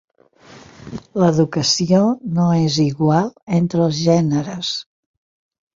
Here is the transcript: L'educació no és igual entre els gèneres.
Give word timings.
L'educació 1.23 2.01
no 2.39 2.49
és 2.63 2.81
igual 2.87 3.31
entre 3.61 3.87
els 3.91 4.03
gèneres. 4.11 4.77